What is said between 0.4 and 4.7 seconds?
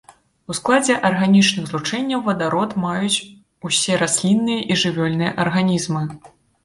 У складзе арганічных злучэнняў вадарод маюць усе раслінныя